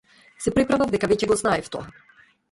Се 0.45 0.53
преправав 0.53 0.93
дека 0.95 1.09
веќе 1.11 1.29
го 1.33 1.37
знаев 1.41 1.69
тоа. 1.77 1.91